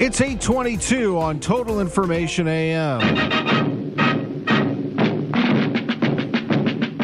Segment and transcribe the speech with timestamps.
[0.00, 3.00] It's 822 on Total Information AM.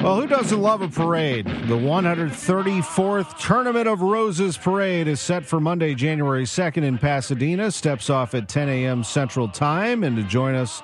[0.03, 1.45] Well, who doesn't love a parade?
[1.45, 7.71] The 134th Tournament of Roses Parade is set for Monday, January 2nd in Pasadena.
[7.71, 9.05] Steps off at 10 a.m.
[9.05, 10.03] Central Time.
[10.03, 10.83] And to join us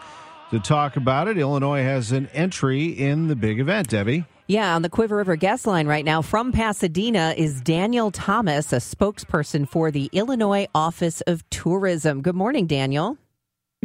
[0.51, 4.27] to talk about it, Illinois has an entry in the big event, Debbie.
[4.52, 8.80] Yeah, on the Quiver River guest line right now from Pasadena is Daniel Thomas, a
[8.80, 12.21] spokesperson for the Illinois Office of Tourism.
[12.21, 13.16] Good morning, Daniel.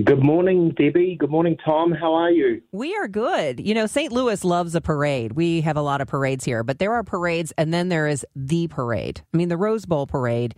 [0.04, 1.16] Good morning, Debbie.
[1.18, 1.94] Good morning, Tom.
[1.94, 2.62] How are you?
[2.74, 3.62] We are good.
[3.66, 4.12] You know, St.
[4.12, 5.32] Louis loves a parade.
[5.32, 8.26] We have a lot of parades here, but there are parades, and then there is
[8.36, 9.22] the parade.
[9.34, 10.54] I mean, the Rose Bowl parade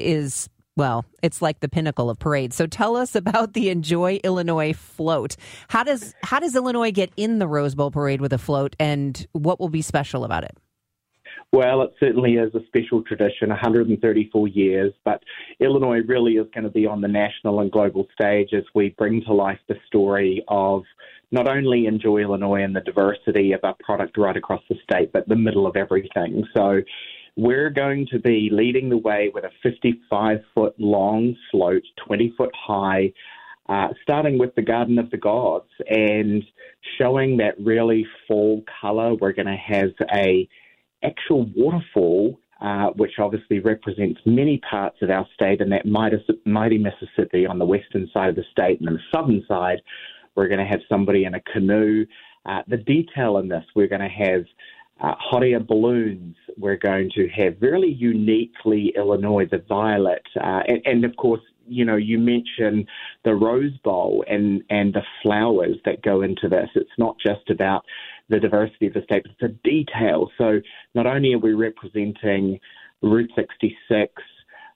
[0.00, 2.56] is well, it's like the pinnacle of parades.
[2.56, 5.36] So tell us about the Enjoy Illinois float.
[5.68, 9.26] How does how does Illinois get in the Rose Bowl parade with a float and
[9.32, 10.56] what will be special about it?
[11.52, 15.22] Well, it certainly is a special tradition, 134 years, but
[15.60, 19.22] Illinois really is going to be on the national and global stage as we bring
[19.26, 20.82] to life the story of
[21.30, 25.28] not only Enjoy Illinois and the diversity of our product right across the state, but
[25.28, 26.44] the middle of everything.
[26.56, 26.80] So
[27.36, 32.50] we're going to be leading the way with a 55 foot long float, 20 foot
[32.54, 33.12] high,
[33.68, 36.44] uh, starting with the Garden of the Gods and
[36.98, 39.14] showing that really fall color.
[39.14, 40.48] We're going to have a
[41.02, 47.46] actual waterfall, uh, which obviously represents many parts of our state, and that mighty Mississippi
[47.46, 49.82] on the western side of the state, and the southern side,
[50.34, 52.06] we're going to have somebody in a canoe.
[52.46, 54.44] Uh, the detail in this, we're going to have
[55.00, 56.36] uh, hot air balloons.
[56.56, 61.84] We're going to have really uniquely Illinois, the violet, uh, and, and, of course, you
[61.84, 62.86] know, you mentioned
[63.24, 66.68] the Rose Bowl and and the flowers that go into this.
[66.74, 67.84] It's not just about
[68.28, 70.30] the diversity of the state, but it's a detail.
[70.38, 70.60] So
[70.94, 72.60] not only are we representing
[73.02, 74.12] Route 66,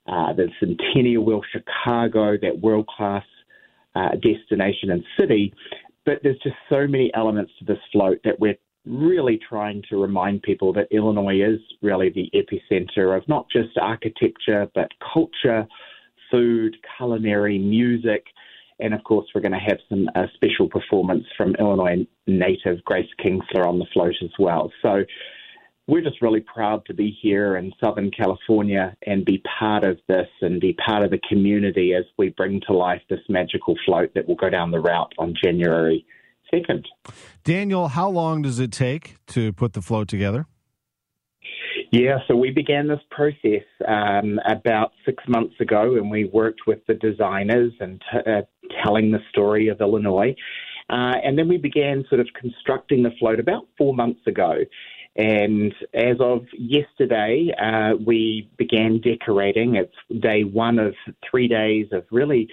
[0.07, 3.25] uh, the Centennial Wheel Chicago, that world class
[3.95, 5.53] uh, destination and city,
[6.05, 8.57] but there's just so many elements to this float that we're
[8.89, 14.69] really trying to remind people that Illinois is really the epicenter of not just architecture,
[14.75, 15.67] but culture,
[16.31, 18.25] food, culinary, music.
[18.81, 23.09] And of course, we're going to have some uh, special performance from Illinois native Grace
[23.23, 24.73] Kinstler on the float as well.
[24.83, 25.05] So
[25.89, 30.29] we're just really proud to be here in Southern California and be part of this
[30.43, 34.29] and be part of the community as we bring to life this magical float that
[34.29, 36.05] will go down the route on January
[36.51, 36.87] second.
[37.45, 40.47] Daniel, how long does it take to put the float together?
[41.91, 46.81] Yeah, so we began this process um, about six months ago, and we worked with
[46.87, 48.43] the designers and t- uh,
[48.85, 50.35] telling the story of Illinois.
[50.91, 54.55] Uh, and then we began sort of constructing the float about four months ago.
[55.17, 59.75] And as of yesterday, uh, we began decorating.
[59.75, 60.95] It's day one of
[61.29, 62.49] three days of really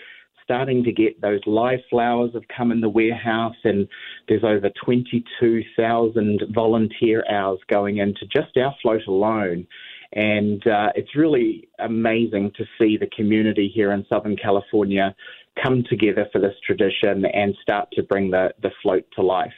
[0.46, 3.88] starting to get those live flowers have come in the warehouse, and
[4.28, 9.68] there's over 22,000 volunteer hours going into just our float alone.
[10.14, 15.14] And uh, it's really amazing to see the community here in Southern California
[15.62, 19.52] come together for this tradition and start to bring the, the float to life.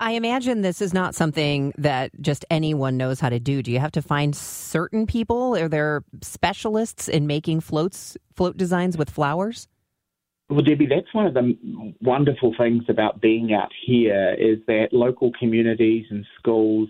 [0.00, 3.62] I imagine this is not something that just anyone knows how to do.
[3.62, 5.56] Do you have to find certain people?
[5.56, 9.66] Are there specialists in making floats, float designs with flowers?
[10.50, 11.54] Well, Debbie, that's one of the
[12.00, 16.88] wonderful things about being out here is that local communities and schools,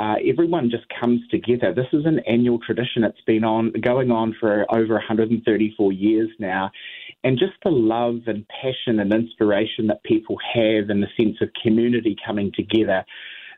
[0.00, 1.74] uh, everyone just comes together.
[1.74, 3.04] This is an annual tradition.
[3.04, 6.70] It's been on going on for over 134 years now,
[7.22, 11.50] and just the love and passion and inspiration that people have, and the sense of
[11.62, 13.04] community coming together.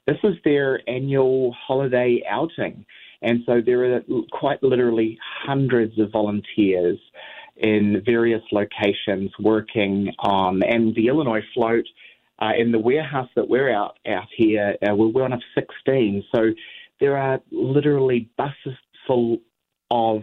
[0.08, 2.84] This is their annual holiday outing,
[3.22, 4.00] and so there are
[4.32, 6.98] quite literally hundreds of volunteers
[7.58, 11.84] in various locations working on, and the Illinois float
[12.40, 16.24] uh, in the warehouse that we're out out here, uh, we're one of 16.
[16.34, 16.50] So
[17.00, 19.38] there are literally buses full
[19.90, 20.22] of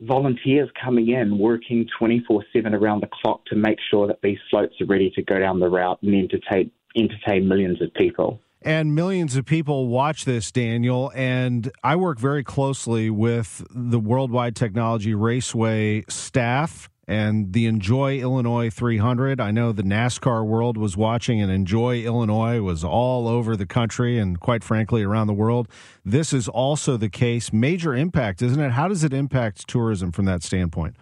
[0.00, 4.80] volunteers coming in, working 24 7 around the clock to make sure that these floats
[4.80, 8.40] are ready to go down the route and entertain, entertain millions of people.
[8.62, 11.12] And millions of people watch this, Daniel.
[11.14, 18.68] And I work very closely with the Worldwide Technology Raceway staff and the Enjoy Illinois
[18.68, 19.40] 300.
[19.40, 24.18] I know the NASCAR world was watching, and Enjoy Illinois was all over the country
[24.18, 25.68] and, quite frankly, around the world.
[26.04, 27.50] This is also the case.
[27.50, 28.72] Major impact, isn't it?
[28.72, 30.96] How does it impact tourism from that standpoint?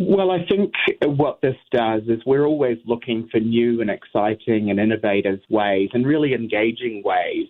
[0.00, 0.74] Well, I think
[1.04, 6.06] what this does is we're always looking for new and exciting and innovative ways and
[6.06, 7.48] really engaging ways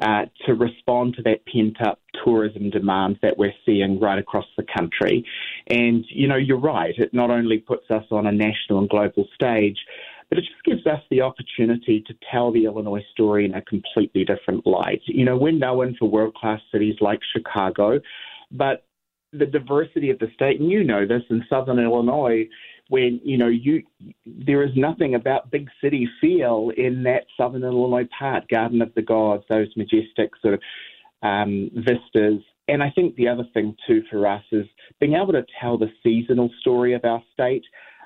[0.00, 4.64] uh, to respond to that pent up tourism demand that we're seeing right across the
[4.78, 5.26] country.
[5.66, 9.26] And, you know, you're right, it not only puts us on a national and global
[9.34, 9.78] stage,
[10.28, 14.24] but it just gives us the opportunity to tell the Illinois story in a completely
[14.24, 15.02] different light.
[15.06, 17.98] You know, we're known for world class cities like Chicago,
[18.52, 18.84] but
[19.32, 22.48] the diversity of the state, and you know this in Southern Illinois,
[22.88, 23.82] when you know you
[24.26, 29.02] there is nothing about big city feel in that Southern Illinois part, Garden of the
[29.02, 30.60] Gods, those majestic sort of
[31.22, 32.42] um, vistas.
[32.68, 34.66] And I think the other thing too for us is
[35.00, 37.64] being able to tell the seasonal story of our state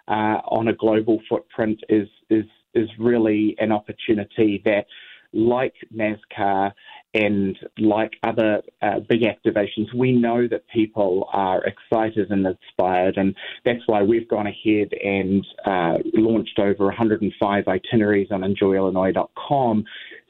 [0.09, 2.44] uh, on a global footprint is is
[2.75, 4.87] is really an opportunity that,
[5.32, 6.73] like NASCAR
[7.14, 13.34] and like other uh, big activations, we know that people are excited and inspired, and
[13.64, 19.84] that's why we've gone ahead and uh, launched over 105 itineraries on enjoyillinois.com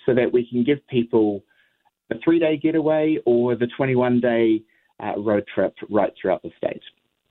[0.06, 1.42] so that we can give people
[2.10, 4.62] a three day getaway or the 21 day
[5.02, 6.82] uh, road trip right throughout the state.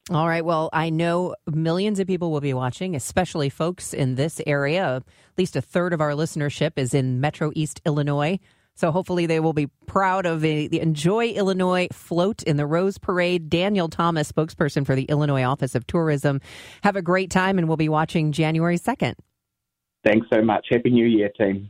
[0.09, 0.43] All right.
[0.43, 4.97] Well, I know millions of people will be watching, especially folks in this area.
[4.97, 5.03] At
[5.37, 8.39] least a third of our listenership is in Metro East Illinois.
[8.75, 13.49] So hopefully they will be proud of the, Enjoy Illinois float in the Rose Parade.
[13.49, 16.41] Daniel Thomas, spokesperson for the Illinois Office of Tourism.
[16.83, 19.13] Have a great time, and we'll be watching January 2nd.
[20.03, 20.67] Thanks so much.
[20.69, 21.69] Happy New Year, team.